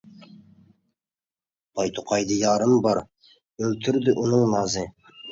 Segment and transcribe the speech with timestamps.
[1.79, 4.87] بايتوقايدا يارىم بار، ئۆلتۈردى ئۇنىڭ نازى!